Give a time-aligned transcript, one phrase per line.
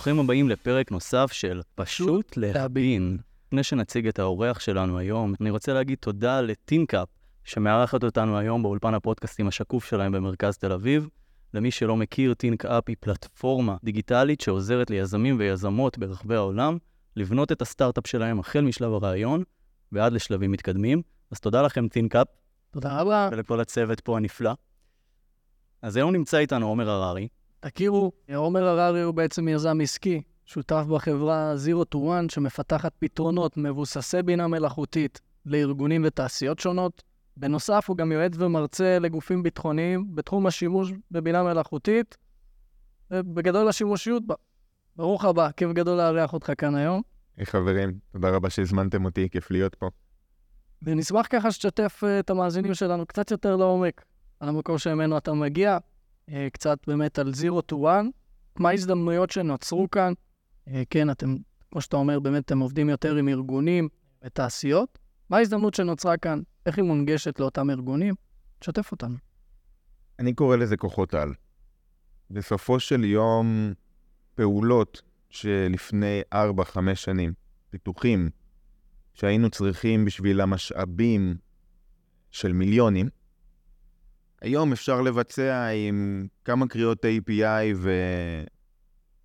[0.00, 3.18] ברוכים הבאים לפרק נוסף של פשוט להבין.
[3.46, 7.08] לפני שנציג את האורח שלנו היום, אני רוצה להגיד תודה לטינקאפ,
[7.44, 11.08] שמארחת אותנו היום באולפן הפודקאסטים השקוף שלהם במרכז תל אביב.
[11.54, 16.78] למי שלא מכיר, טינקאפ היא פלטפורמה דיגיטלית שעוזרת ליזמים ויזמות ברחבי העולם
[17.16, 19.42] לבנות את הסטארט-אפ שלהם החל משלב הרעיון
[19.92, 21.02] ועד לשלבים מתקדמים.
[21.30, 22.26] אז תודה לכם, טינקאפ.
[22.70, 23.28] תודה רבה.
[23.32, 24.52] ולכל הצוות פה הנפלא.
[25.82, 27.28] אז היום נמצא איתנו עומר הררי.
[27.60, 34.22] תכירו, עומר הררי הוא בעצם יזם עסקי, שותף בחברה Zero to One, שמפתחת פתרונות מבוססי
[34.22, 37.02] בינה מלאכותית לארגונים ותעשיות שונות.
[37.36, 42.16] בנוסף, הוא גם יועץ ומרצה לגופים ביטחוניים בתחום השימוש בבינה מלאכותית,
[43.10, 44.34] ובגדול השימושיות בה.
[44.96, 47.02] ברוך הבא, כיף גדול לארח אותך כאן היום.
[47.36, 49.88] היי חברים, תודה רבה שהזמנתם אותי, כיף להיות פה.
[50.82, 54.04] ונשמח ככה שתשתף אה, את המאזינים שלנו קצת יותר לעומק
[54.40, 55.78] על המקום שממנו אתה מגיע,
[56.52, 58.06] קצת באמת על Zero to One,
[58.56, 60.12] מה ההזדמנויות שנוצרו כאן.
[60.68, 61.36] אה, כן, אתם,
[61.70, 63.88] כמו שאתה אומר, באמת אתם עובדים יותר עם ארגונים
[64.24, 64.98] ותעשיות.
[65.30, 66.40] מה ההזדמנות שנוצרה כאן?
[66.66, 68.14] איך היא מונגשת לאותם ארגונים?
[68.58, 69.16] תשתף אותנו.
[70.18, 71.34] אני קורא לזה כוחות על.
[72.30, 73.72] בסופו של יום,
[74.34, 76.38] פעולות שלפני 4-5
[76.94, 77.32] שנים,
[77.70, 78.30] פיתוחים
[79.14, 81.36] שהיינו צריכים בשביל המשאבים
[82.30, 83.08] של מיליונים,
[84.40, 87.90] היום אפשר לבצע עם כמה קריאות API ו...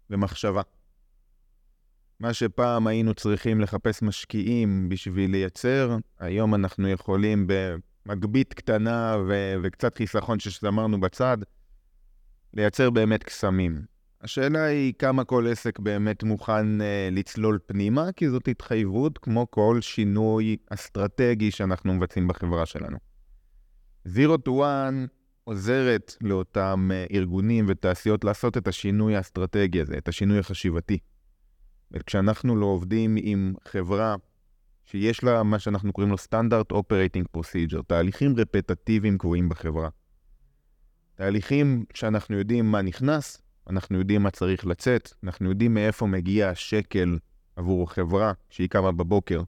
[0.09, 0.61] ומחשבה.
[2.19, 9.53] מה שפעם היינו צריכים לחפש משקיעים בשביל לייצר, היום אנחנו יכולים במגבית קטנה ו...
[9.63, 11.37] וקצת חיסכון ששמרנו בצד,
[12.53, 13.81] לייצר באמת קסמים.
[14.21, 19.77] השאלה היא כמה כל עסק באמת מוכן uh, לצלול פנימה, כי זאת התחייבות כמו כל
[19.81, 22.97] שינוי אסטרטגי שאנחנו מבצעים בחברה שלנו.
[24.07, 25.07] Zero to One
[25.43, 30.97] עוזרת לאותם uh, ארגונים ותעשיות לעשות את השינוי האסטרטגי הזה, את השינוי החשיבתי.
[31.91, 34.15] וכשאנחנו לא עובדים עם חברה
[34.83, 39.89] שיש לה מה שאנחנו קוראים לו Standard Operating Procedure, תהליכים רפטטיביים קבועים בחברה.
[41.15, 47.17] תהליכים שאנחנו יודעים מה נכנס, אנחנו יודעים מה צריך לצאת, אנחנו יודעים מאיפה מגיע השקל
[47.55, 49.41] עבור חברה שהיא קמה בבוקר.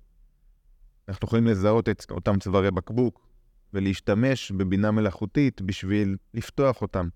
[1.07, 3.26] אנחנו יכולים לזהות את אותם צווארי בקבוק
[3.73, 7.07] ולהשתמש בבינה מלאכותית בשביל לפתוח אותם.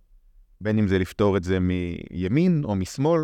[0.61, 3.21] בין אם זה לפתור את זה מימין או משמאל,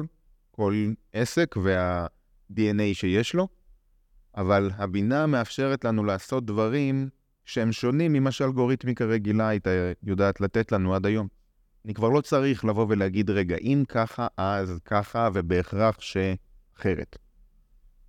[0.51, 0.73] כל
[1.13, 3.47] עסק וה-DNA שיש לו,
[4.37, 7.09] אבל הבינה מאפשרת לנו לעשות דברים
[7.45, 9.69] שהם שונים ממה שאלגוריתמיקה רגילה הייתה
[10.03, 11.27] יודעת לתת לנו עד היום.
[11.85, 17.17] אני כבר לא צריך לבוא ולהגיד, רגע, אם ככה, אז ככה, ובהכרח שאחרת.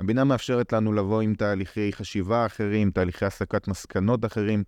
[0.00, 4.64] הבינה מאפשרת לנו לבוא עם תהליכי חשיבה אחרים, תהליכי הסקת מסקנות אחרים,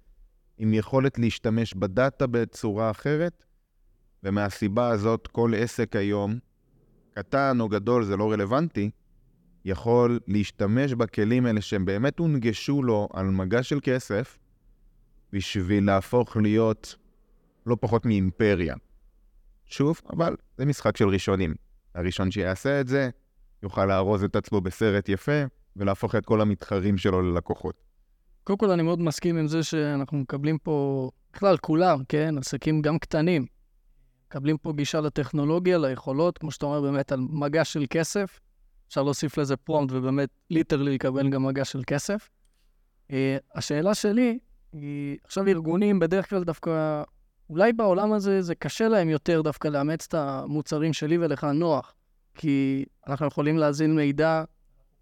[0.62, 3.44] עם יכולת להשתמש בדאטה בצורה אחרת,
[4.22, 6.38] ומהסיבה הזאת כל עסק היום,
[7.15, 8.91] קטן או גדול, זה לא רלוונטי,
[9.65, 14.38] יכול להשתמש בכלים האלה שהם באמת הונגשו לו על מגע של כסף,
[15.32, 16.97] בשביל להפוך להיות
[17.66, 18.75] לא פחות מאימפריה.
[19.66, 21.54] שוב, אבל זה משחק של ראשונים.
[21.94, 23.10] הראשון שיעשה את זה,
[23.62, 25.43] יוכל לארוז את עצמו בסרט יפה,
[25.76, 27.89] ולהפוך את כל המתחרים שלו ללקוחות.
[28.44, 32.98] קודם כל, אני מאוד מסכים עם זה שאנחנו מקבלים פה, בכלל, כולם, כן, עסקים גם
[32.98, 33.46] קטנים,
[34.26, 38.40] מקבלים פה גישה לטכנולוגיה, ליכולות, כמו שאתה אומר, באמת על מגע של כסף.
[38.88, 42.30] אפשר להוסיף לזה פרומט ובאמת ליטרלי לקבל גם מגע של כסף.
[43.08, 43.12] Uh,
[43.54, 44.38] השאלה שלי
[44.72, 47.02] היא, עכשיו ארגונים בדרך כלל דווקא
[47.50, 51.94] אולי בעולם הזה זה קשה להם יותר דווקא לאמץ את המוצרים שלי ולך נוח,
[52.34, 54.44] כי אנחנו יכולים להזין מידע,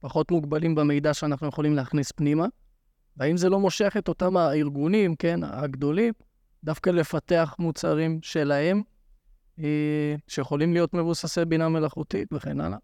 [0.00, 2.46] פחות מוגבלים במידע שאנחנו יכולים להכניס פנימה.
[3.18, 6.12] והאם זה לא מושך את אותם הארגונים, כן, הגדולים,
[6.64, 8.82] דווקא לפתח מוצרים שלהם,
[9.58, 12.78] אה, שיכולים להיות מבוססי בינה מלאכותית וכן הלאה?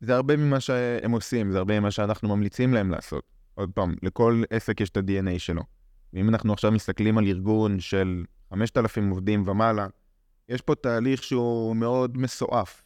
[0.00, 3.24] זה הרבה ממה שהם עושים, זה הרבה ממה שאנחנו ממליצים להם לעשות.
[3.54, 5.62] עוד פעם, לכל עסק יש את ה-DNA שלו.
[6.12, 9.86] ואם אנחנו עכשיו מסתכלים על ארגון של 5,000 עובדים ומעלה,
[10.48, 12.82] יש פה תהליך שהוא מאוד מסועף.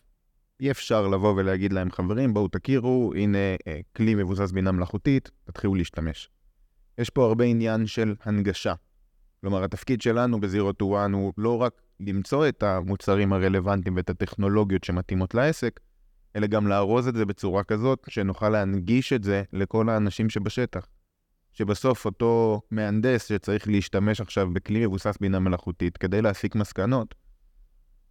[0.61, 5.75] אי אפשר לבוא ולהגיד להם, חברים, בואו תכירו, הנה אה, כלי מבוסס בינה מלאכותית, תתחילו
[5.75, 6.31] להשתמש.
[7.00, 8.75] יש פה הרבה עניין של הנגשה.
[9.41, 14.85] כלומר, התפקיד שלנו ב-Zero to One הוא לא רק למצוא את המוצרים הרלוונטיים ואת הטכנולוגיות
[14.85, 15.81] שמתאימות לעסק,
[16.37, 20.87] אלא גם לארוז את זה בצורה כזאת שנוכל להנגיש את זה לכל האנשים שבשטח.
[21.52, 27.14] שבסוף אותו מהנדס שצריך להשתמש עכשיו בכלי מבוסס בינה מלאכותית כדי להסיק מסקנות,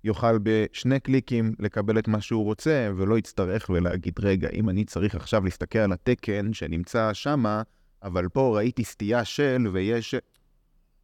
[0.03, 5.15] יוכל בשני קליקים לקבל את מה שהוא רוצה, ולא יצטרך ולהגיד, רגע, אם אני צריך
[5.15, 7.61] עכשיו להסתכל על התקן שנמצא שמה,
[8.03, 10.15] אבל פה ראיתי סטייה של ויש...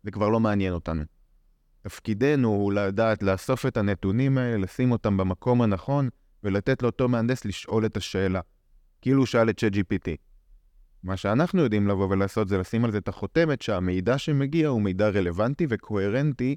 [0.04, 1.04] זה כבר לא מעניין אותנו.
[1.82, 6.10] תפקידנו הוא לדעת לאסוף את הנתונים האלה, לשים אותם במקום הנכון,
[6.44, 8.42] ולתת לאותו מהנדס לשאול את השאלה,
[9.02, 10.16] כאילו הוא שאל את ChatGPT.
[11.04, 15.10] מה שאנחנו יודעים לבוא ולעשות זה לשים על זה את החותמת שהמידע שמגיע הוא מידע
[15.10, 16.56] רלוונטי וקוהרנטי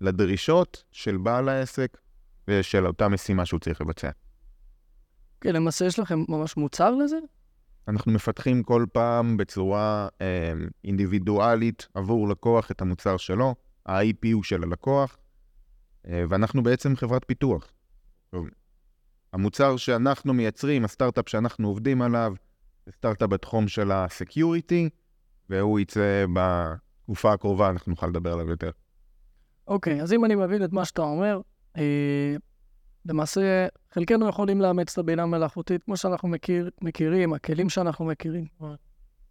[0.00, 1.98] לדרישות של בעל העסק
[2.48, 4.10] ושל אותה משימה שהוא צריך לבצע.
[5.40, 7.18] כן, למעשה יש לכם ממש מוצר לזה?
[7.88, 10.52] אנחנו מפתחים כל פעם בצורה אה,
[10.84, 13.54] אינדיבידואלית עבור לקוח את המוצר שלו,
[13.86, 15.16] ה-IP הוא של הלקוח,
[16.06, 17.72] אה, ואנחנו בעצם חברת פיתוח.
[18.30, 18.46] טוב,
[19.32, 22.32] המוצר שאנחנו מייצרים, הסטארט-אפ שאנחנו עובדים עליו,
[22.86, 24.88] זה סטארט-אפ בתחום של ה-security,
[25.50, 28.70] והוא יצא בתקופה הקרובה, אנחנו נוכל לדבר עליו יותר.
[29.66, 31.40] אוקיי, אז אם אני מבין את מה שאתה אומר,
[31.76, 32.36] אה,
[33.08, 38.46] למעשה, חלקנו יכולים לאמץ את הבינה המלאכותית, כמו שאנחנו מכיר, מכירים, הכלים שאנחנו מכירים,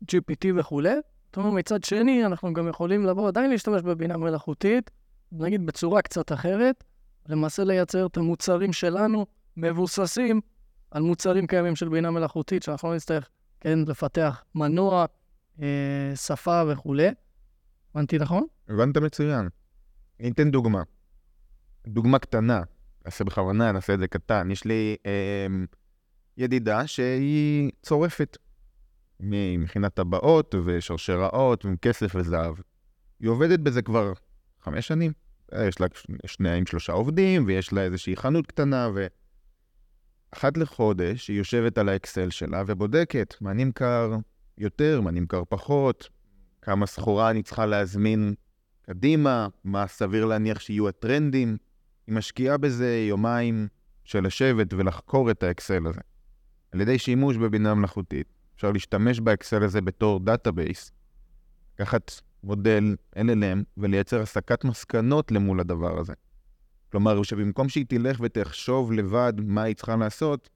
[0.03, 0.95] GPT וכולי.
[1.27, 4.91] זאת אומרת, מצד שני, אנחנו גם יכולים לבוא עדיין להשתמש בבינה מלאכותית,
[5.31, 6.83] נגיד בצורה קצת אחרת,
[7.29, 9.25] למעשה לייצר את המוצרים שלנו
[9.57, 10.41] מבוססים
[10.91, 13.29] על מוצרים קיימים של בינה מלאכותית, שאנחנו לא נצטרך,
[13.59, 15.05] כן, לפתח מנוע,
[15.61, 17.09] אה, שפה וכולי.
[17.95, 18.43] הבנתי נכון?
[18.69, 19.49] הבנת מצוין.
[20.19, 20.83] אני אתן דוגמה.
[21.87, 22.61] דוגמה קטנה,
[23.07, 24.51] נעשה בכוונה, נעשה את זה קטן.
[24.51, 25.47] יש לי אה,
[26.37, 28.37] ידידה שהיא צורפת
[29.19, 32.55] ממכינת טבעות ושרשראות וכסף וזהב.
[33.19, 34.13] היא עובדת בזה כבר
[34.63, 35.11] חמש שנים.
[35.67, 35.87] יש לה
[36.25, 39.07] שניים, שלושה עובדים, ויש לה איזושהי חנות קטנה, ו...
[40.31, 44.15] אחת לחודש היא יושבת על האקסל שלה ובודקת מה נמכר
[44.57, 46.09] יותר, מה נמכר פחות,
[46.61, 48.33] כמה סחורה אני צריכה להזמין
[48.81, 51.57] קדימה, מה סביר להניח שיהיו הטרנדים.
[52.07, 53.67] היא משקיעה בזה יומיים
[54.03, 56.01] של לשבת ולחקור את האקסל הזה.
[56.71, 60.91] על ידי שימוש בבינה מלאכותית, אפשר להשתמש באקסל הזה בתור database,
[61.73, 62.11] לקחת
[62.43, 66.13] מודל LLM ולייצר הסקת מסקנות למול הדבר הזה.
[66.91, 70.49] כלומר, שבמקום שהיא תלך ותחשוב לבד מה היא צריכה לעשות,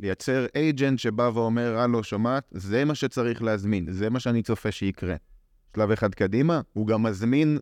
[0.00, 2.44] לייצר agent שבא ואומר, הלו, שומעת?
[2.50, 5.16] זה מה שצריך להזמין, זה מה שאני צופה שיקרה.
[5.76, 7.58] שלב אחד קדימה, הוא גם מזמין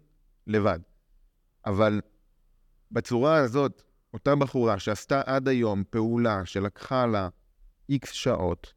[0.46, 0.78] לבד.
[1.66, 2.00] אבל
[2.92, 3.82] בצורה הזאת,
[4.14, 7.28] אותה בחורה שעשתה עד היום פעולה שלקחה לה
[7.88, 8.72] איקס שעות,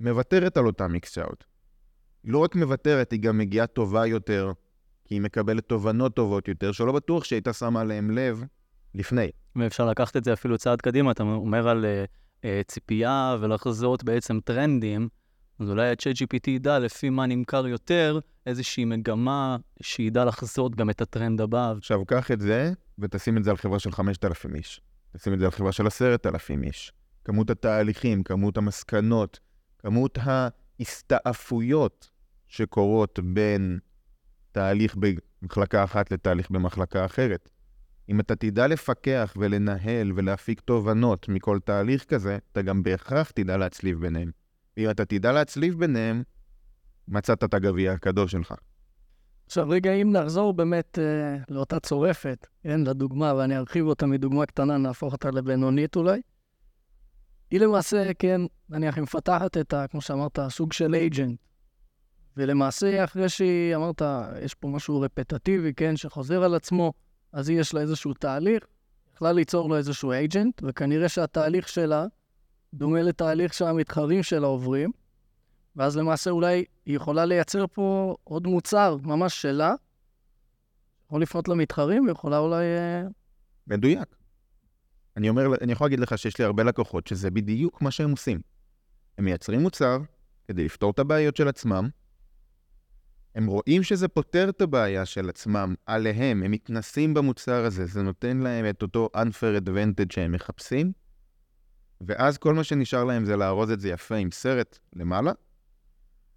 [0.00, 1.44] מוותרת על אותם איקס שעות.
[2.22, 4.52] היא לא רק מוותרת, היא גם מגיעה טובה יותר,
[5.04, 8.44] כי היא מקבלת תובנות טובות יותר, שלא בטוח שהייתה שמה עליהם לב
[8.94, 9.30] לפני.
[9.56, 14.40] ואפשר לקחת את זה אפילו צעד קדימה, אתה אומר על uh, uh, ציפייה ולחזות בעצם
[14.44, 15.08] טרנדים,
[15.58, 21.40] אז אולי ה-ChatGPT ידע לפי מה נמכר יותר, איזושהי מגמה שידע לחזות גם את הטרנד
[21.40, 21.72] הבא.
[21.76, 24.80] עכשיו, קח את זה ותשים את זה על חברה של 5,000 איש.
[25.16, 26.92] תשים את זה על חברה של 10,000 איש.
[27.24, 29.40] כמות התהליכים, כמות המסקנות,
[29.78, 32.10] כמות ההסתעפויות
[32.48, 33.78] שקורות בין
[34.52, 34.96] תהליך
[35.42, 37.48] במחלקה אחת לתהליך במחלקה אחרת.
[38.08, 44.00] אם אתה תדע לפקח ולנהל ולהפיק תובנות מכל תהליך כזה, אתה גם בהכרח תדע להצליב
[44.00, 44.30] ביניהם.
[44.76, 46.22] ואם אתה תדע להצליב ביניהם,
[47.08, 48.54] מצאת את הגביע הקדוש שלך.
[49.46, 54.78] עכשיו, רגע, אם נחזור באמת אה, לאותה צורפת, כן, לדוגמה, ואני ארחיב אותה מדוגמה קטנה,
[54.78, 56.20] נהפוך אותה לבינונית אולי.
[57.50, 61.38] היא למעשה, כן, נניח, היא מפתחת את ה, כמו שאמרת, סוג של אייג'נט.
[62.36, 64.02] ולמעשה, אחרי שהיא, אמרת,
[64.42, 66.92] יש פה משהו רפטטיבי, כן, שחוזר על עצמו,
[67.32, 68.64] אז היא יש לה איזשהו תהליך,
[69.14, 72.06] יכלה ליצור לו איזשהו אייג'נט, וכנראה שהתהליך שלה
[72.74, 74.90] דומה לתהליך שהמתחרים שלה עוברים,
[75.76, 79.74] ואז למעשה אולי היא יכולה לייצר פה עוד מוצר ממש שלה,
[81.06, 82.64] יכול לפנות למתחרים ויכולה אולי...
[82.64, 83.02] אה,
[83.66, 84.16] מדויק.
[85.16, 88.40] אני אומר, אני יכול להגיד לך שיש לי הרבה לקוחות שזה בדיוק מה שהם עושים.
[89.18, 89.98] הם מייצרים מוצר
[90.48, 91.88] כדי לפתור את הבעיות של עצמם,
[93.34, 98.36] הם רואים שזה פותר את הבעיה של עצמם עליהם, הם מתנסים במוצר הזה, זה נותן
[98.36, 100.92] להם את אותו unfair advantage שהם מחפשים,
[102.06, 105.32] ואז כל מה שנשאר להם זה לארוז את זה יפה עם סרט למעלה,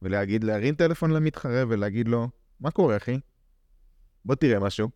[0.01, 3.19] ולהגיד, להרים טלפון למתחרה ולהגיד לו, מה קורה, אחי?
[4.25, 4.89] בוא תראה משהו.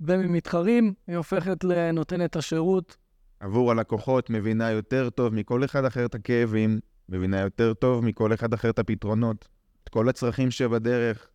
[0.00, 2.96] וממתחרים היא הופכת לנותנת השירות.
[3.40, 8.54] עבור הלקוחות מבינה יותר טוב מכל אחד אחר את הכאבים, מבינה יותר טוב מכל אחד
[8.54, 9.48] אחר את הפתרונות.
[9.84, 11.28] את כל הצרכים שבדרך.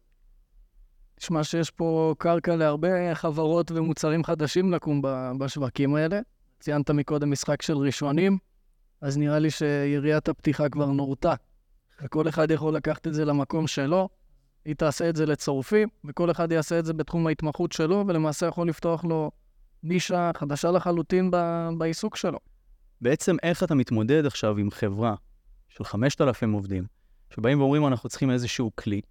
[1.21, 5.01] נשמע שיש פה קרקע להרבה חברות ומוצרים חדשים לקום
[5.39, 6.19] בשווקים האלה.
[6.59, 8.37] ציינת מקודם משחק של ראשונים,
[9.01, 11.33] אז נראה לי שיריית הפתיחה כבר נורתה.
[12.03, 14.09] וכל אחד יכול לקחת את זה למקום שלו,
[14.65, 18.69] היא תעשה את זה לצורפים, וכל אחד יעשה את זה בתחום ההתמחות שלו, ולמעשה יכול
[18.69, 19.31] לפתוח לו
[19.83, 22.39] נישה חדשה לחלוטין ב- בעיסוק שלו.
[23.01, 25.15] בעצם איך אתה מתמודד עכשיו עם חברה
[25.69, 26.85] של 5,000 עובדים,
[27.35, 29.01] שבאים ואומרים, אנחנו צריכים איזשהו כלי,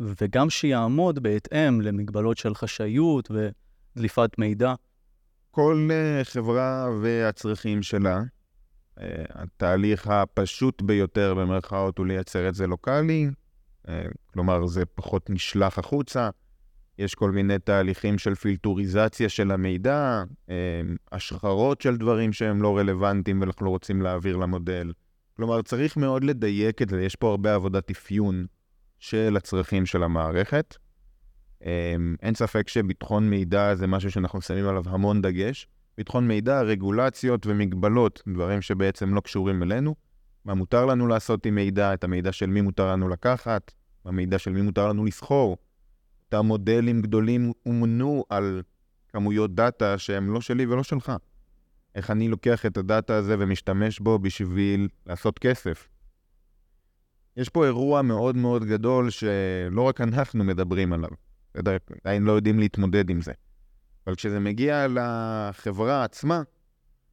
[0.00, 4.74] וגם שיעמוד בהתאם למגבלות של חשאיות ודליפת מידע.
[5.50, 8.20] כל אה, חברה והצרכים שלה.
[9.00, 13.30] אה, התהליך הפשוט ביותר במרכאות הוא לייצר את זה לוקאלי,
[13.88, 14.02] אה,
[14.32, 16.30] כלומר זה פחות נשלח החוצה.
[16.98, 20.22] יש כל מיני תהליכים של פילטוריזציה של המידע,
[21.12, 24.92] השחרות של דברים שהם לא רלוונטיים ואנחנו לא רוצים להעביר למודל.
[25.36, 28.46] כלומר, צריך מאוד לדייק את זה, יש פה הרבה עבודת אפיון
[28.98, 30.76] של הצרכים של המערכת.
[31.64, 35.68] אמ, אין ספק שביטחון מידע זה משהו שאנחנו שמים עליו המון דגש.
[35.96, 39.94] ביטחון מידע, רגולציות ומגבלות, דברים שבעצם לא קשורים אלינו.
[40.44, 43.72] מה מותר לנו לעשות עם מידע, את המידע של מי מותר לנו לקחת,
[44.04, 45.56] המידע של מי מותר לנו לסחור.
[46.24, 48.62] אותם מודלים גדולים אומנו על
[49.08, 51.12] כמויות דאטה שהם לא שלי ולא שלך.
[51.94, 55.88] איך אני לוקח את הדאטה הזה ומשתמש בו בשביל לעשות כסף.
[57.36, 61.10] יש פה אירוע מאוד מאוד גדול שלא רק אנחנו מדברים עליו.
[61.54, 63.32] עדיין לא יודעים להתמודד עם זה.
[64.06, 66.42] אבל כשזה מגיע לחברה עצמה,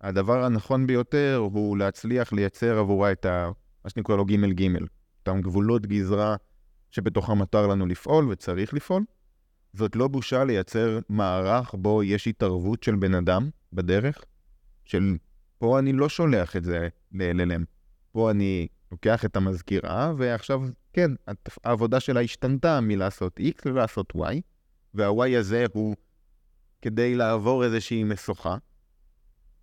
[0.02, 3.50] הדבר הנכון ביותר הוא להצליח לייצר עבורה את ה...
[3.84, 4.76] מה שנקרא לו ג' ג',
[5.20, 6.36] אותם גבולות גזרה
[6.92, 9.04] שבתוכם מותר לנו לפעול וצריך לפעול.
[9.74, 14.24] זאת לא בושה לייצר מערך בו יש התערבות של בן אדם בדרך,
[14.86, 15.18] של
[15.58, 17.64] פה אני לא שולח את זה ל-LLM,
[18.12, 20.62] פה אני לוקח את המזכירה, ועכשיו,
[20.98, 21.12] כן,
[21.64, 24.20] העבודה שלה השתנתה מלעשות X ללעשות Y,
[24.94, 25.96] וה-Y הזה הוא
[26.82, 28.58] כדי לעבור איזושהי משוכה,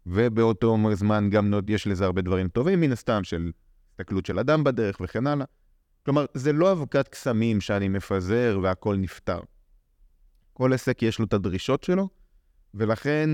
[0.07, 3.51] ובאותו זמן גם יש לזה הרבה דברים טובים, מן הסתם, של
[3.91, 5.47] הסתכלות של אדם בדרך וכן הלאה.
[6.05, 9.41] כלומר, זה לא אבקת קסמים שאני מפזר והכל נפתר.
[10.53, 12.09] כל עסק יש לו את הדרישות שלו,
[12.75, 13.31] ולכן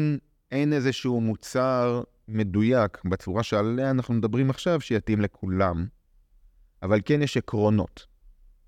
[0.50, 5.99] אין איזשהו מוצר מדויק בצורה שעליה אנחנו מדברים עכשיו, שיתאים לכולם.
[6.82, 8.06] אבל כן יש עקרונות.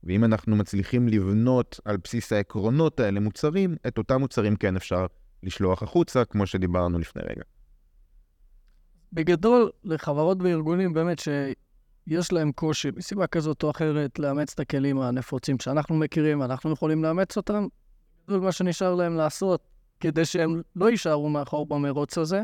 [0.04, 5.06] ואם אנחנו מצליחים לבנות על בסיס העקרונות האלה מוצרים, את אותם מוצרים כן אפשר
[5.42, 7.42] לשלוח החוצה, כמו שדיברנו לפני רגע.
[9.12, 15.58] בגדול, לחברות וארגונים באמת שיש להם קושי מסיבה כזאת או אחרת לאמץ את הכלים הנפוצים
[15.58, 17.66] שאנחנו מכירים, אנחנו יכולים לאמץ אותם.
[18.24, 19.62] בגדול, מה שנשאר להם לעשות
[20.00, 22.42] כדי שהם לא יישארו מאחור במרוץ הזה,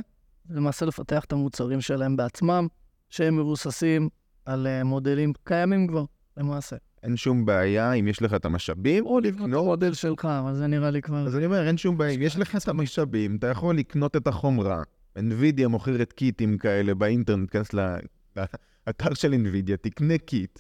[0.51, 2.67] למעשה לפתח את המוצרים שלהם בעצמם,
[3.11, 4.09] שהם מבוססים
[4.49, 6.05] על אה, מודלים קיימים כבר,
[6.37, 6.76] למעשה.
[7.02, 10.90] אין שום בעיה אם יש לך את המשאבים, או לקנות מודל שלך, אבל זה נראה
[10.90, 11.26] לי כבר...
[11.26, 14.26] אז אני אומר, אין שום בעיה, אם יש לך את המשאבים, אתה יכול לקנות את
[14.26, 14.83] החומרה.
[15.19, 20.59] NVIDIA מוכרת קיטים כאלה באינטרנט, תיכנס לאתר של NVIDIA, תקנה קיט.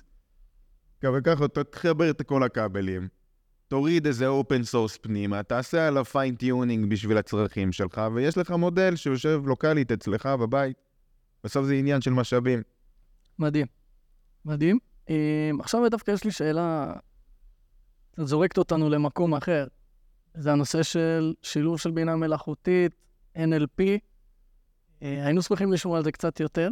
[1.04, 3.08] וככה, תחבר את כל הכבלים.
[3.68, 9.42] תוריד איזה open source פנימה, תעשה עליו fine-tuning בשביל הצרכים שלך, ויש לך מודל שיושב
[9.44, 10.76] לוקאלית אצלך בבית.
[11.44, 12.62] בסוף זה עניין של משאבים.
[13.38, 13.66] מדהים.
[14.44, 14.78] מדהים.
[15.06, 15.10] Um,
[15.60, 16.92] עכשיו דווקא יש לי שאלה,
[18.16, 19.66] זורקת אותנו למקום אחר.
[20.34, 22.92] זה הנושא של שילוב של בינה מלאכותית,
[23.36, 23.82] NLP.
[25.02, 26.68] אה, היינו שמחים לשמוע על זה קצת יותר.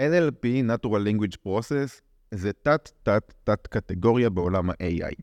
[0.00, 5.14] NLP, Natural Language Process, זה תת-תת-תת קטגוריה בעולם ה-AI.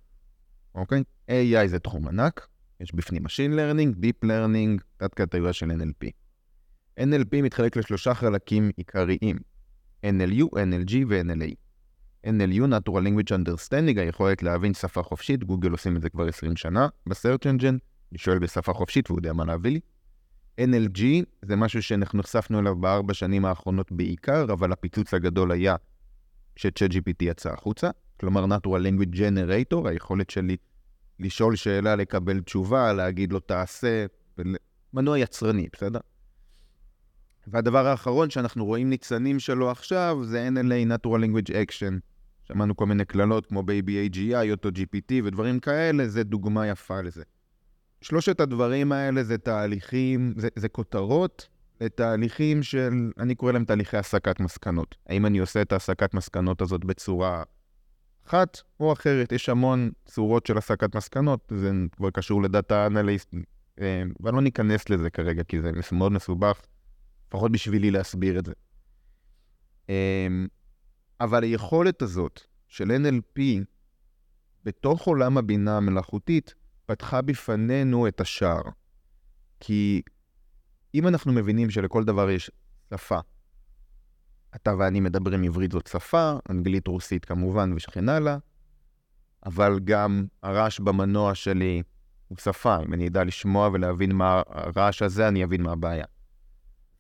[0.75, 1.03] אוקיי?
[1.29, 2.47] AI זה תחום ענק,
[2.79, 6.09] יש בפנים Machine Learning, Deep Learning, תת קטגוריה של NLP.
[6.99, 9.37] NLP מתחלק לשלושה חלקים עיקריים,
[10.05, 11.53] NLU, NLG ו-NLA.
[12.25, 16.87] NLU, Natural Language Understanding, היכולת להבין שפה חופשית, גוגל עושים את זה כבר 20 שנה
[17.07, 17.77] ב-search engine,
[18.11, 19.79] אני שואל בשפה חופשית והוא יודע מה להביא לי.
[20.61, 21.01] NLG
[21.41, 25.75] זה משהו שאנחנו נחשפנו אליו בארבע שנים האחרונות בעיקר, אבל הפיצוץ הגדול היה
[26.55, 27.89] כש-ChatGPT יצא החוצה.
[28.19, 30.57] כלומר Natural Language Generator, היכולת שלי
[31.19, 34.05] לשאול שאלה, לקבל תשובה, להגיד לו תעשה,
[34.93, 35.99] מנוע יצרני, בסדר?
[37.51, 41.93] והדבר האחרון שאנחנו רואים ניצנים שלו עכשיו זה NLA, Natural Language Action.
[42.43, 47.23] שמענו כל מיני קללות כמו Baby AGI, אותו GPT ודברים כאלה, זה דוגמה יפה לזה.
[48.01, 51.47] שלושת הדברים האלה זה תהליכים, זה, זה כותרות
[51.81, 54.95] לתהליכים של, אני קורא להם תהליכי הסקת מסקנות.
[55.07, 57.43] האם אני עושה את ההסקת מסקנות הזאת בצורה
[58.27, 59.31] אחת או אחרת.
[59.31, 63.33] יש המון צורות של הסקת מסקנות, זה כבר קשור לדאטה אנליסט,
[63.81, 66.61] אה, אבל לא ניכנס לזה כרגע, כי זה מאוד מסובך,
[67.29, 68.53] לפחות בשבילי להסביר את זה.
[69.89, 70.27] אה,
[71.21, 73.41] אבל היכולת הזאת של NLP
[74.63, 76.53] בתוך עולם הבינה המלאכותית
[76.85, 78.61] פתחה בפנינו את השער.
[79.59, 80.01] כי
[80.95, 82.51] אם אנחנו מבינים שלכל דבר יש
[82.93, 83.19] שפה,
[84.55, 88.37] אתה ואני מדברים עברית זאת שפה, אנגלית, רוסית כמובן וכן הלאה,
[89.45, 91.83] אבל גם הרעש במנוע שלי
[92.27, 92.77] הוא שפה.
[92.85, 96.05] אם אני אדע לשמוע ולהבין מה הרעש הזה, אני אבין מה הבעיה.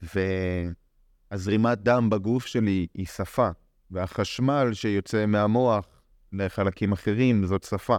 [0.01, 3.49] והזרימת דם בגוף שלי היא שפה,
[3.91, 5.85] והחשמל שיוצא מהמוח
[6.33, 7.97] לחלקים אחרים זאת שפה.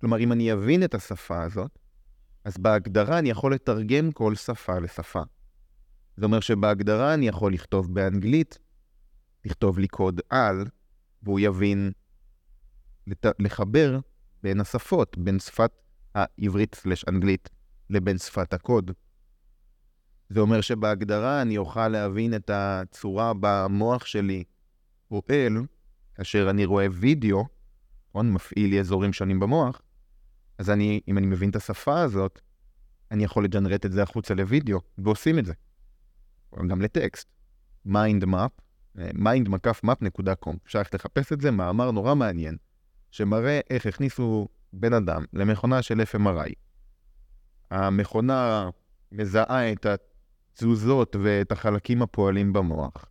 [0.00, 1.78] כלומר, אם אני אבין את השפה הזאת,
[2.44, 5.22] אז בהגדרה אני יכול לתרגם כל שפה לשפה.
[6.16, 8.58] זה אומר שבהגדרה אני יכול לכתוב באנגלית,
[9.44, 10.64] לכתוב לי קוד על,
[11.22, 11.92] והוא יבין
[13.06, 13.26] לת...
[13.38, 13.98] לחבר
[14.42, 15.70] בין השפות, בין שפת
[16.14, 17.50] העברית/אנגלית
[17.90, 18.90] לבין שפת הקוד.
[20.28, 24.44] זה אומר שבהגדרה אני אוכל להבין את הצורה במוח שלי
[25.08, 25.52] פועל,
[26.14, 27.44] כאשר אני רואה וידאו,
[28.08, 28.32] נכון?
[28.32, 29.82] מפעיל לי אזורים שונים במוח,
[30.58, 32.40] אז אני, אם אני מבין את השפה הזאת,
[33.10, 35.52] אני יכול לג'נרט את זה החוצה לוידאו, ועושים את זה.
[36.68, 37.36] גם לטקסט.
[37.86, 38.52] mindmap,
[38.96, 42.56] mind-map.com, אפשר ללכת לחפש את זה, מאמר נורא מעניין,
[43.10, 46.52] שמראה איך הכניסו בן אדם למכונה של FMRI.
[47.70, 48.70] המכונה
[49.12, 49.86] מזהה את
[50.56, 53.04] התזוזות ואת החלקים הפועלים במוח,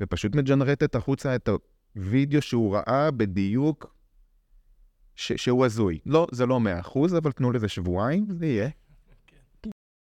[0.00, 1.48] ופשוט מג'נרטת החוצה את
[1.96, 3.94] הווידאו שהוא ראה בדיוק
[5.16, 5.98] ש- שהוא הזוי.
[6.06, 8.68] לא, זה לא מאה אחוז, אבל תנו לזה שבועיים, זה יהיה.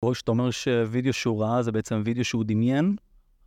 [0.04, 2.96] או שאתה אומר שווידאו שהוא ראה זה בעצם וידאו שהוא דמיין?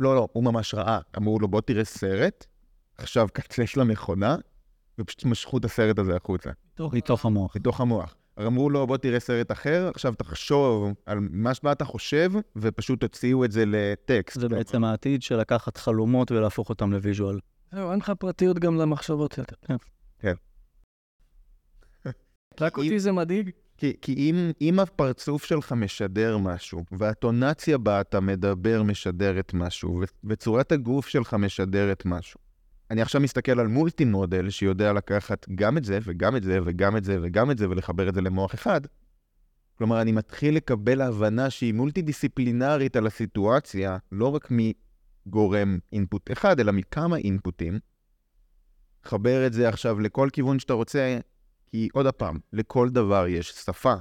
[0.01, 0.99] לא, לא, הוא ממש ראה.
[1.17, 2.47] אמרו לו, בוא תראה סרט,
[2.99, 4.37] עכשיו קצץ למכונה,
[4.99, 6.51] ופשוט משכו את הסרט הזה החוצה.
[6.93, 7.57] מתוך המוח.
[7.57, 8.17] מתוך המוח.
[8.47, 13.53] אמרו לו, בוא תראה סרט אחר, עכשיו תחשוב על מה אתה חושב, ופשוט תוציאו את
[13.53, 14.41] זה לטקסט.
[14.41, 17.39] זה בעצם העתיד של לקחת חלומות ולהפוך אותם ל visual.
[17.73, 19.57] זהו, אין לך פרטיות גם למחשבות יותר.
[19.67, 19.77] כן.
[20.19, 20.35] כן.
[22.61, 23.51] רק אותי זה מדאיג.
[23.77, 30.05] כי, כי אם, אם הפרצוף שלך משדר משהו, והטונציה בה אתה מדבר משדרת משהו, ו-
[30.25, 32.41] וצורת הגוף שלך משדרת משהו,
[32.91, 36.97] אני עכשיו מסתכל על מולטי מודל שיודע לקחת גם את זה, וגם את זה, וגם
[36.97, 38.81] את זה, וגם את זה, ולחבר את זה למוח אחד.
[39.75, 46.61] כלומר, אני מתחיל לקבל הבנה שהיא מולטי דיסציפלינרית על הסיטואציה, לא רק מגורם אינפוט אחד,
[46.61, 47.79] אלא מכמה אינפוטים.
[49.05, 51.19] חבר את זה עכשיו לכל כיוון שאתה רוצה,
[51.67, 53.95] כי עוד פעם, לכל דבר יש שפה.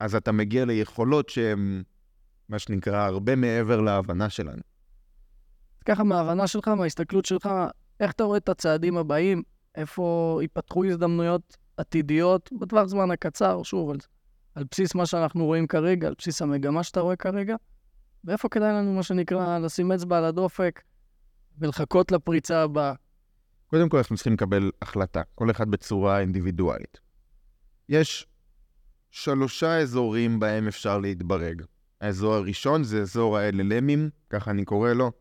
[0.00, 1.82] אז אתה מגיע ליכולות שהן,
[2.48, 4.62] מה שנקרא, הרבה מעבר להבנה שלנו.
[5.88, 7.48] ככה מההבנה שלך, מההסתכלות שלך,
[8.00, 9.42] איך אתה רואה את הצעדים הבאים,
[9.74, 13.96] איפה ייפתחו הזדמנויות עתידיות בטווח זמן הקצר, שוב, על,
[14.54, 17.56] על בסיס מה שאנחנו רואים כרגע, על בסיס המגמה שאתה רואה כרגע,
[18.24, 20.82] ואיפה כדאי לנו, מה שנקרא, לשים אצבע על הדופק
[21.58, 22.92] ולחכות לפריצה הבאה.
[23.66, 27.00] קודם כל אנחנו צריכים לקבל החלטה, כל אחד בצורה אינדיבידואלית.
[27.88, 28.26] יש
[29.10, 31.62] שלושה אזורים בהם אפשר להתברג.
[32.00, 35.12] האזור הראשון זה אזור ה-LLMים, ככה אני קורא לו.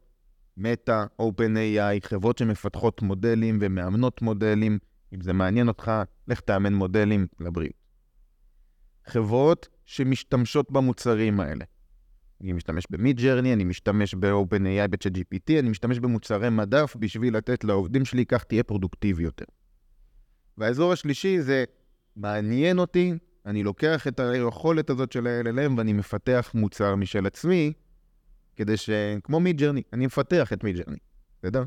[0.57, 4.79] מטא, OpenAI, חברות שמפתחות מודלים ומאמנות מודלים.
[5.13, 5.91] אם זה מעניין אותך,
[6.27, 7.73] לך תאמן מודלים לבריאות.
[9.05, 11.65] חברות שמשתמשות במוצרים האלה.
[12.41, 18.05] אני משתמש ב Midjourney, אני משתמש ב-OpenAI, ב-ChatGPT, אני משתמש במוצרי מדף בשביל לתת לעובדים
[18.05, 19.45] שלי, כך תהיה פרודוקטיבי יותר.
[20.57, 21.63] והאזור השלישי זה,
[22.15, 23.13] מעניין אותי,
[23.45, 27.73] אני לוקח את היכולת הזאת של ה-LLM ואני מפתח מוצר משל עצמי,
[28.57, 28.89] כדי ש...
[29.23, 30.97] כמו Midjourney, אני מפתח את Midjourney,
[31.39, 31.63] בסדר?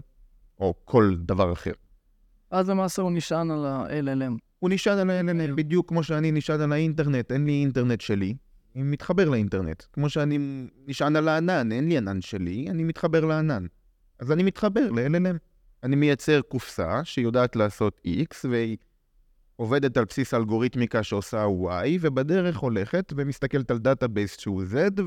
[0.58, 1.72] או כל דבר אחר.
[2.50, 4.32] אז למעשה הוא נשען על ה-LLM.
[4.58, 8.34] הוא נשען על ה-LLM, בדיוק כמו שאני נשען על האינטרנט, אין לי אינטרנט שלי,
[8.76, 9.82] אני מתחבר לאינטרנט.
[9.92, 10.38] כמו שאני
[10.86, 13.66] נשען על הענן, אין לי ענן שלי, אני מתחבר לענן.
[14.18, 15.36] אז אני מתחבר ל-LLM.
[15.82, 18.76] אני מייצר קופסה שיודעת לעשות X, והיא
[19.56, 25.02] עובדת על בסיס אלגוריתמיקה שעושה Y, ובדרך הולכת ומסתכלת על database שהוא Z,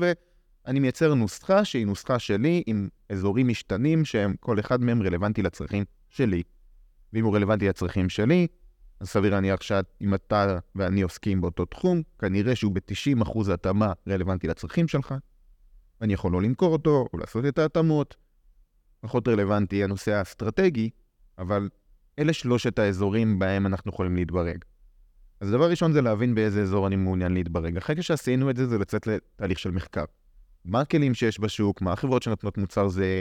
[0.66, 5.84] ואני מייצר נוסחה שהיא נוסחה שלי עם אזורים משתנים, שהם, כל אחד מהם רלוונטי לצרכים
[6.08, 6.42] שלי.
[7.12, 8.46] ואם הוא רלוונטי לצרכים שלי,
[9.00, 14.88] אז סביר להניח שאם אתה ואני עוסקים באותו תחום, כנראה שהוא ב-90% התאמה רלוונטי לצרכים
[14.88, 15.14] שלך.
[16.00, 18.16] אני יכול לא למכור אותו, או לעשות את ההתאמות.
[19.00, 20.90] פחות רלוונטי הנושא האסטרטגי,
[21.38, 21.68] אבל
[22.18, 24.58] אלה שלושת האזורים בהם אנחנו יכולים להתברג.
[25.40, 27.76] אז דבר ראשון זה להבין באיזה אזור אני מעוניין להתברג.
[27.76, 30.04] אחרי שעשינו את זה, זה לצאת לתהליך של מחקר.
[30.64, 33.20] מה הכלים שיש בשוק, מה החברות שנותנות מוצר זה,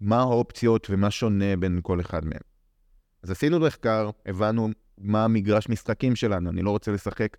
[0.00, 2.40] מה האופציות ומה שונה בין כל אחד מהם.
[3.22, 4.68] אז עשינו מחקר, הבנו
[4.98, 6.50] מה המגרש משחקים שלנו.
[6.50, 7.36] אני לא רוצה לשחק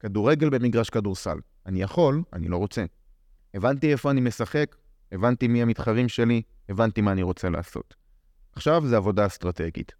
[0.00, 1.38] כדורגל במגרש כדורסל.
[1.66, 2.84] אני יכול, אני לא רוצה.
[3.54, 4.76] הבנתי איפה אני משחק,
[5.12, 7.94] הבנתי מי המתחרים שלי, הבנתי מה אני רוצה לעשות.
[8.52, 9.92] עכשיו זה עבודה אסטרטגית.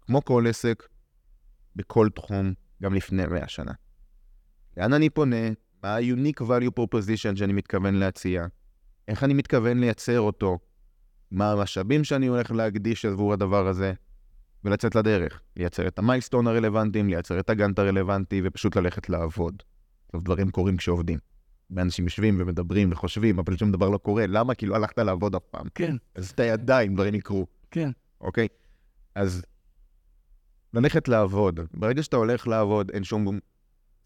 [0.00, 0.88] כמו כל עסק,
[1.76, 3.72] בכל תחום, גם לפני 100 שנה.
[4.76, 5.46] לאן אני פונה?
[5.82, 8.46] מה ה-unique value proposition שאני מתכוון להציע?
[9.08, 10.58] איך אני מתכוון לייצר אותו?
[11.30, 13.92] מה המשאבים שאני הולך להקדיש עבור הדבר הזה?
[14.64, 15.40] ולצאת לדרך.
[15.56, 19.62] לייצר את המיילסטון הרלוונטיים, לייצר את הגאנט הרלוונטי, ופשוט ללכת לעבוד.
[20.12, 21.18] טוב, דברים קורים כשעובדים.
[21.70, 24.26] ואנשים יושבים ומדברים וחושבים, אבל שום דבר לא קורה.
[24.26, 24.54] למה?
[24.54, 25.66] כי לא הלכת לעבוד אף פעם.
[25.74, 25.96] כן.
[26.14, 27.46] אז את הידיים, דברים יקרו.
[27.70, 27.90] כן.
[28.20, 28.48] אוקיי?
[29.14, 29.42] אז
[30.74, 31.60] ללכת לעבוד.
[31.74, 33.38] ברגע שאתה הולך לעבוד, אין שום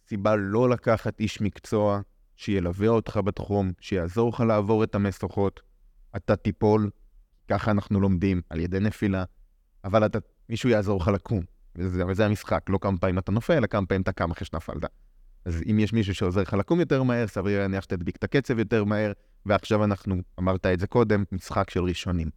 [0.08, 2.00] סיבה לא לקחת איש מקצוע
[2.36, 5.60] שילווה אותך בתחום, שיעזור לך לעבור את המשוכות.
[6.16, 6.90] אתה תיפול,
[7.48, 9.24] ככה אנחנו לומדים, על ידי נפילה,
[9.84, 11.40] אבל אתה, מישהו יעזור לך לקום.
[11.76, 14.84] וזה, וזה המשחק, לא כמה פעמים אתה נופל, אלא כמה פעמים אתה קם אחרי שנפלת.
[15.44, 18.84] אז אם יש מישהו שעוזר לך לקום יותר מהר, סביר להניח שתדביק את הקצב יותר
[18.84, 19.12] מהר,
[19.46, 22.30] ועכשיו אנחנו, אמרת את זה קודם, משחק של ראשונים.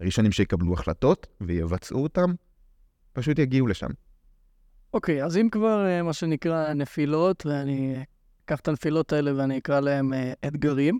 [0.00, 2.34] ראשונים שיקבלו החלטות ויבצעו אותם,
[3.12, 3.90] פשוט יגיעו לשם.
[4.94, 7.96] אוקיי, אז אם כבר אה, מה שנקרא נפילות, ואני
[8.44, 10.98] אקח את הנפילות האלה ואני אקרא להם אה, אתגרים,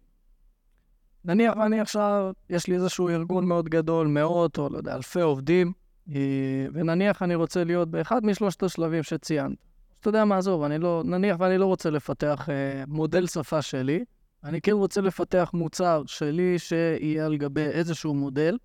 [1.25, 5.73] נניח ואני עכשיו, יש לי איזשהו ארגון מאוד גדול, מאות או לא יודע, אלפי עובדים,
[6.15, 9.57] אה, ונניח אני רוצה להיות באחד משלושת השלבים שציינת.
[10.01, 14.05] אתה יודע מה, עזוב, אני לא, נניח ואני לא רוצה לפתח אה, מודל שפה שלי,
[14.45, 18.59] אני כן רוצה לפתח מוצר שלי שיהיה על גבי איזשהו מודל.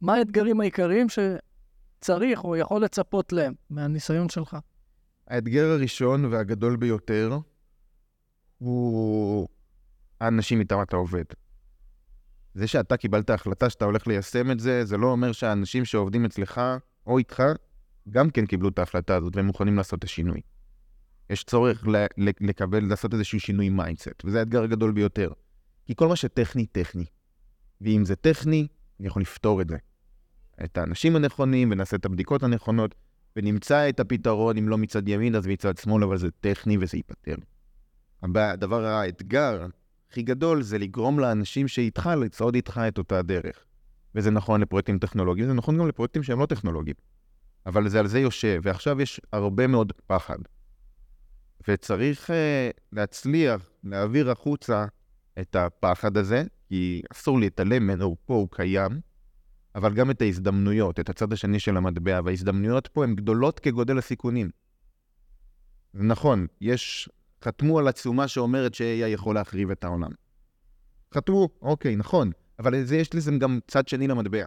[0.00, 1.06] מה האתגרים העיקריים
[1.98, 4.56] שצריך או יכול לצפות להם מהניסיון שלך?
[5.26, 7.38] האתגר הראשון והגדול ביותר
[8.58, 9.48] הוא
[10.20, 11.24] האנשים איתם אתה עובד.
[12.54, 16.60] זה שאתה קיבלת החלטה שאתה הולך ליישם את זה, זה לא אומר שהאנשים שעובדים אצלך
[17.06, 17.42] או איתך
[18.10, 20.40] גם כן קיבלו את ההחלטה הזאת והם מוכנים לעשות את השינוי.
[21.30, 21.84] יש צורך
[22.40, 25.32] לקבל, לעשות איזשהו שינוי mindset, וזה האתגר הגדול ביותר.
[25.86, 27.04] כי כל מה שטכני, טכני.
[27.80, 28.66] ואם זה טכני,
[29.00, 29.76] אני יכול לפתור את זה.
[30.64, 32.94] את האנשים הנכונים, ונעשה את הבדיקות הנכונות,
[33.36, 37.34] ונמצא את הפתרון, אם לא מצד ימין, אז מצד שמאל, אבל זה טכני וזה ייפתר.
[38.22, 39.66] הדבר, האתגר
[40.10, 43.64] הכי גדול זה לגרום לאנשים שאיתך לצעוד איתך את אותה דרך.
[44.14, 46.96] וזה נכון לפרויקטים טכנולוגיים, זה נכון גם לפרויקטים שהם לא טכנולוגיים.
[47.66, 50.38] אבל זה על זה יושב, ועכשיו יש הרבה מאוד פחד.
[51.68, 52.32] וצריך uh,
[52.92, 54.84] להצליח להעביר החוצה
[55.40, 59.00] את הפחד הזה, כי אסור להתעלם ממנו, פה, הוא קיים,
[59.78, 64.50] אבל גם את ההזדמנויות, את הצד השני של המטבע, וההזדמנויות פה הן גדולות כגודל הסיכונים.
[65.94, 67.08] נכון, יש
[67.44, 70.10] חתמו על עצומה שאומרת ש-AI יכול להחריב את העולם.
[71.14, 74.46] חתמו, אוקיי, נכון, אבל זה, יש לזה גם צד שני למטבע.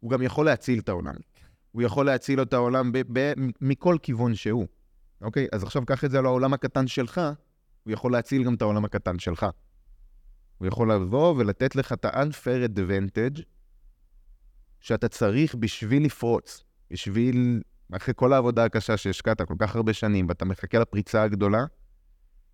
[0.00, 1.14] הוא גם יכול להציל את העולם.
[1.72, 4.66] הוא יכול להציל את העולם ב- ב- מכל כיוון שהוא.
[5.20, 5.46] אוקיי?
[5.52, 7.20] אז עכשיו קח את זה על העולם הקטן שלך,
[7.84, 9.46] הוא יכול להציל גם את העולם הקטן שלך.
[10.58, 13.42] הוא יכול לבוא ולתת לך את ה-unfair advantage
[14.80, 17.60] שאתה צריך בשביל לפרוץ, בשביל,
[17.92, 21.64] אחרי כל העבודה הקשה שהשקעת כל כך הרבה שנים, ואתה מחכה לפריצה הגדולה,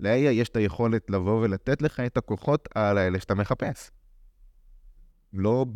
[0.00, 3.90] ל-AI יש את היכולת לבוא ולתת לך את הכוחות על האלה שאתה מחפש.
[5.32, 5.66] לא,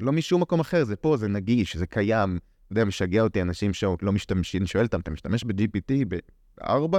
[0.00, 2.38] לא משום מקום אחר, זה פה, זה נגיש, זה קיים.
[2.38, 6.98] אתה יודע, משגע אותי אנשים שלא משתמשים, שואל אותם, אתה משתמש ב-GPT ב-4?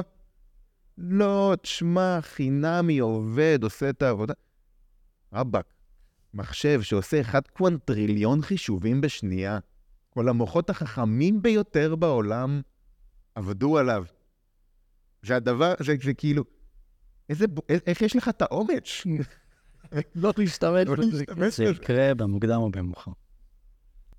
[0.98, 4.34] לא, תשמע, חינמי, עובד, עושה את העבודה.
[5.34, 5.74] רבאק,
[6.34, 9.60] מחשב שעושה 1 קוונטריליון חישובים בשנייה,
[10.10, 12.62] כל המוחות החכמים ביותר בעולם
[13.36, 14.06] עבדו עליו.
[15.24, 16.44] שהדבר, זה, זה כאילו,
[17.30, 18.86] איזה, איך יש לך את האומץ?
[20.15, 21.50] לא להשתמש בזה.
[21.50, 23.12] זה יקרה במוקדם או במאוחר.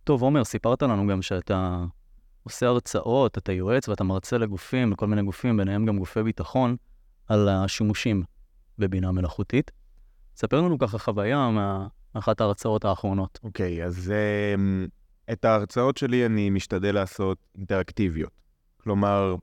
[0.05, 1.85] טוב, עומר, סיפרת לנו גם שאתה
[2.42, 6.77] עושה הרצאות, אתה יועץ ואתה מרצה לגופים, לכל מיני גופים, ביניהם גם גופי ביטחון,
[7.27, 8.22] על השימושים
[8.79, 9.70] בבינה מלאכותית.
[10.37, 11.38] ספר לנו ככה חוויה
[12.14, 13.38] מאחת ההרצאות האחרונות.
[13.44, 18.31] אוקיי, okay, אז um, את ההרצאות שלי אני משתדל לעשות אינטראקטיביות.
[18.77, 19.37] כלומר,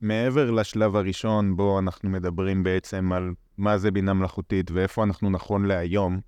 [0.00, 5.64] מעבר לשלב הראשון, בו אנחנו מדברים בעצם על מה זה בינה מלאכותית ואיפה אנחנו נכון
[5.64, 6.20] להיום,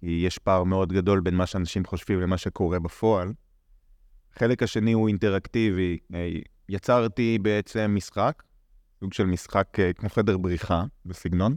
[0.00, 3.32] כי יש פער מאוד גדול בין מה שאנשים חושבים למה שקורה בפועל.
[4.32, 5.98] החלק השני הוא אינטראקטיבי.
[6.14, 6.30] אה,
[6.68, 8.42] יצרתי בעצם משחק,
[9.00, 11.56] סוג של משחק אה, כמו חדר בריחה בסגנון,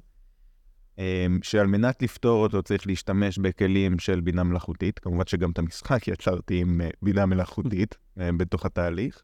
[1.41, 4.99] שעל מנת לפתור אותו צריך להשתמש בכלים של בינה מלאכותית.
[4.99, 7.95] כמובן שגם את המשחק יצרתי עם בינה מלאכותית
[8.38, 9.23] בתוך התהליך.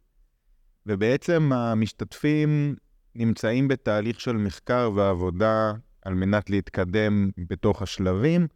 [0.86, 2.76] ובעצם המשתתפים
[3.16, 8.48] נמצאים בתהליך של מחקר ועבודה על מנת להתקדם בתוך השלבים,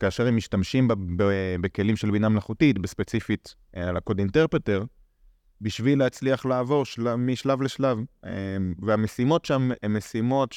[0.00, 0.88] כאשר הם משתמשים
[1.60, 4.84] בכלים של בינה מלאכותית, בספציפית אה, על הקוד אינטרפטר,
[5.60, 7.16] בשביל להצליח לעבור של...
[7.16, 7.98] משלב לשלב.
[8.24, 8.30] אה,
[8.82, 10.52] והמשימות שם הן משימות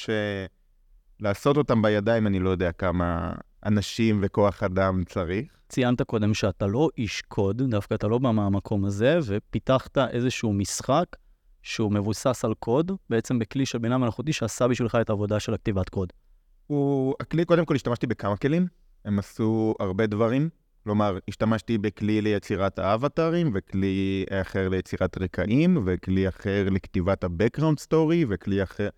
[1.18, 3.32] שלעשות אותן בידיים, אני לא יודע כמה
[3.66, 5.52] אנשים וכוח אדם צריך.
[5.68, 11.06] ציינת קודם שאתה לא איש קוד, דווקא אתה לא בא מהמקום הזה, ופיתחת איזשהו משחק
[11.62, 15.88] שהוא מבוסס על קוד, בעצם בכלי של בינה מלאכותי שעשה בשבילך את העבודה של הכתיבת
[15.88, 16.12] קוד.
[16.66, 18.66] הוא, הכלי, קודם כל השתמשתי בכמה כלים,
[19.04, 20.48] הם עשו הרבה דברים.
[20.84, 28.62] כלומר, השתמשתי בכלי ליצירת האבטרים, וכלי אחר ליצירת רקעים, וכלי אחר לכתיבת ה-Background Story, וכלי
[28.62, 28.88] אחר...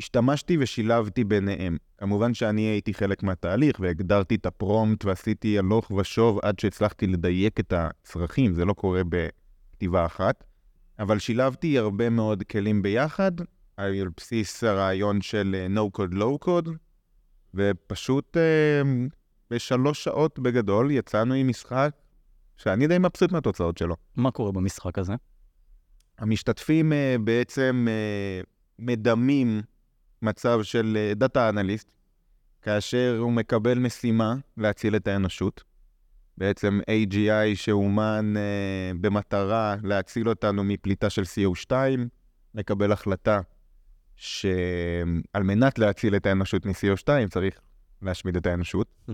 [0.00, 1.76] השתמשתי ושילבתי ביניהם.
[1.98, 7.72] כמובן שאני הייתי חלק מהתהליך, והגדרתי את הפרומט ועשיתי הלוך ושוב עד שהצלחתי לדייק את
[7.76, 10.44] הצרכים, זה לא קורה בכתיבה אחת.
[10.98, 13.32] אבל שילבתי הרבה מאוד כלים ביחד,
[13.76, 16.70] על בסיס הרעיון של אה, no code, low code,
[17.54, 18.82] ופשוט אה,
[19.50, 21.90] בשלוש שעות בגדול יצאנו עם משחק
[22.56, 23.96] שאני די מבסוט מהתוצאות שלו.
[24.16, 25.14] מה קורה במשחק הזה?
[26.18, 27.86] המשתתפים אה, בעצם
[28.78, 29.62] מדמים
[30.22, 31.90] מצב של דאטה אנליסט,
[32.62, 35.64] כאשר הוא מקבל משימה להציל את האנושות.
[36.38, 41.72] בעצם AGI שאומן uh, במטרה להציל אותנו מפליטה של CO2,
[42.54, 43.40] מקבל החלטה
[44.16, 47.60] שעל מנת להציל את האנושות מ-CO2 צריך
[48.02, 48.86] להשמיד את האנושות.
[49.08, 49.12] Mm-hmm.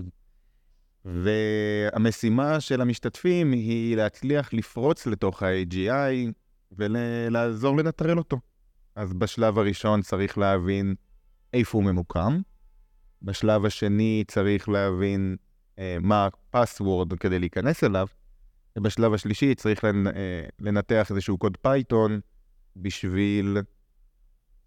[1.04, 6.32] והמשימה של המשתתפים היא להצליח לפרוץ לתוך ה-AGI
[6.72, 8.36] ולעזור לנטרל אותו.
[8.96, 10.94] אז בשלב הראשון צריך להבין
[11.52, 12.40] איפה הוא ממוקם,
[13.22, 15.36] בשלב השני צריך להבין
[15.78, 18.06] אה, מה ה password כדי להיכנס אליו,
[18.76, 20.12] ובשלב השלישי צריך לנ, אה,
[20.60, 22.20] לנתח איזשהו קוד Python
[22.76, 23.58] בשביל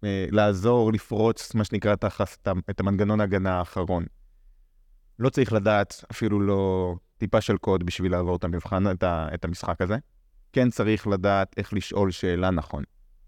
[0.04, 4.04] אה, לעזור לפרוץ, מה שנקרא, תחת את המנגנון ההגנה האחרון.
[5.18, 9.44] לא צריך לדעת אפילו לא טיפה של קוד בשביל לעבור את המבחן, את, ה, את
[9.44, 9.96] המשחק הזה.
[10.52, 12.84] כן צריך לדעת איך לשאול שאלה נכון.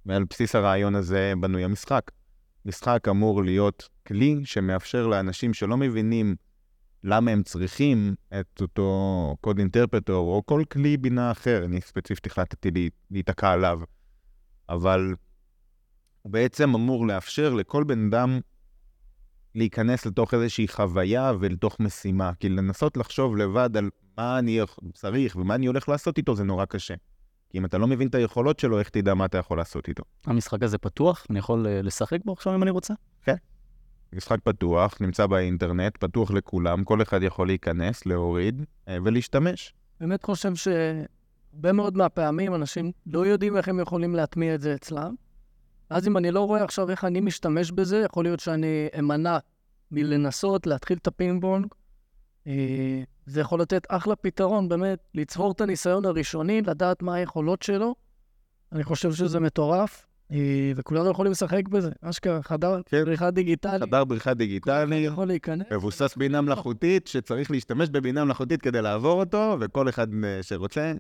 [0.07, 2.11] ועל בסיס הרעיון הזה בנוי המשחק.
[2.65, 6.37] משחק אמור להיות כלי שמאפשר לאנשים שלא מבינים
[7.05, 12.71] למה הם צריכים את אותו קוד אינטרפטור או כל כלי בינה אחר, אני ספציפית החלטתי
[12.71, 13.81] לה, להיתקע עליו,
[14.69, 15.15] אבל
[16.23, 18.41] הוא בעצם אמור לאפשר לכל בן אדם
[19.55, 22.33] להיכנס לתוך איזושהי חוויה ולתוך משימה.
[22.41, 24.61] כי לנסות לחשוב לבד על מה אני
[24.95, 26.95] צריך ומה אני הולך לעשות איתו זה נורא קשה.
[27.53, 30.03] כי אם אתה לא מבין את היכולות שלו, איך תדע מה אתה יכול לעשות איתו?
[30.27, 31.27] המשחק הזה פתוח?
[31.31, 32.95] אני יכול אה, לשחק בו עכשיו אם אני רוצה?
[33.23, 33.35] כן.
[34.13, 39.75] משחק פתוח, נמצא באינטרנט, פתוח לכולם, כל אחד יכול להיכנס, להוריד אה, ולהשתמש.
[40.01, 45.15] באמת חושב שהרבה מאוד מהפעמים אנשים לא יודעים איך הם יכולים להטמיע את זה אצלם.
[45.91, 49.39] אז אם אני לא רואה עכשיו איך אני משתמש בזה, יכול להיות שאני אמנע
[49.91, 51.67] מלנסות להתחיל את הפינג פונג.
[53.27, 57.95] זה יכול לתת אחלה פתרון, באמת, לצבור את הניסיון הראשוני, לדעת מה היכולות שלו.
[58.73, 60.07] אני חושב שזה מטורף.
[60.33, 63.05] אה, וכולנו יכולים לשחק בזה, אשכרה, חדר כן.
[63.05, 63.83] בריחה דיגיטלית.
[63.83, 65.67] חדר בריחה דיגיטלית, יכול להיכנס.
[65.73, 70.93] מבוסס בינה מלאכותית, שצריך להשתמש בבינה מלאכותית כדי לעבור אותו, וכל אחד אה, שרוצה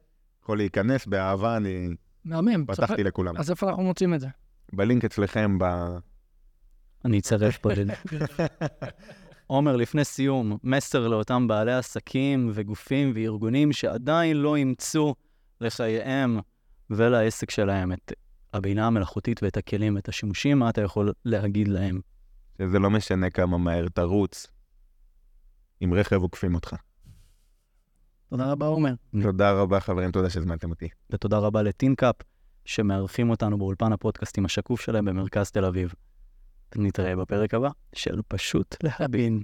[0.42, 1.88] יכול להיכנס באהבה, אני...
[2.24, 2.66] מהמם.
[2.66, 3.06] פתחתי צריך...
[3.06, 3.36] לכולם.
[3.36, 4.28] אז איפה אנחנו מוצאים את זה?
[4.72, 5.64] בלינק אצלכם ב...
[7.04, 7.98] אני אצרף פה ללינק.
[9.52, 15.14] עומר, לפני סיום, מסר לאותם בעלי עסקים וגופים וארגונים שעדיין לא אימצו
[15.60, 16.38] לחייהם
[16.90, 18.12] ולעסק שלהם את
[18.52, 22.00] הבינה המלאכותית ואת הכלים ואת השימושים, מה אתה יכול להגיד להם?
[22.58, 24.46] שזה לא משנה כמה מהר תרוץ,
[25.80, 26.76] עם רכב עוקפים אותך.
[28.30, 28.94] תודה רבה, עומר.
[29.22, 30.88] תודה רבה, חברים, תודה שהזמנתם אותי.
[31.10, 32.16] ותודה רבה לטינקאפ,
[32.64, 35.94] שמארחים אותנו באולפן הפודקאסטים השקוף שלהם במרכז תל אביב.
[36.76, 39.42] נתראה בפרק הבא של פשוט להבין.